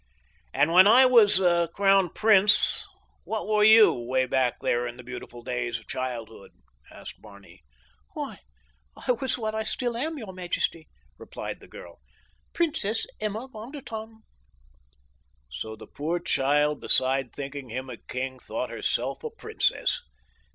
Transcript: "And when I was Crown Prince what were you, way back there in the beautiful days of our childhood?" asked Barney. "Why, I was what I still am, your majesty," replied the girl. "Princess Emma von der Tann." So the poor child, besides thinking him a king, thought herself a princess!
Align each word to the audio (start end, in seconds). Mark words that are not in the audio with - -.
"And 0.51 0.71
when 0.71 0.87
I 0.87 1.05
was 1.05 1.39
Crown 1.75 2.09
Prince 2.15 2.87
what 3.23 3.47
were 3.47 3.63
you, 3.63 3.93
way 3.93 4.25
back 4.25 4.59
there 4.59 4.87
in 4.87 4.97
the 4.97 5.03
beautiful 5.03 5.43
days 5.43 5.77
of 5.77 5.81
our 5.83 5.87
childhood?" 5.89 6.53
asked 6.91 7.21
Barney. 7.21 7.61
"Why, 8.13 8.39
I 8.97 9.11
was 9.11 9.37
what 9.37 9.53
I 9.53 9.61
still 9.61 9.95
am, 9.95 10.17
your 10.17 10.33
majesty," 10.33 10.87
replied 11.19 11.59
the 11.59 11.67
girl. 11.67 11.99
"Princess 12.51 13.05
Emma 13.19 13.47
von 13.47 13.73
der 13.73 13.81
Tann." 13.81 14.23
So 15.51 15.75
the 15.75 15.85
poor 15.85 16.17
child, 16.19 16.81
besides 16.81 17.29
thinking 17.35 17.69
him 17.69 17.87
a 17.87 17.97
king, 17.97 18.39
thought 18.39 18.71
herself 18.71 19.23
a 19.23 19.29
princess! 19.29 20.01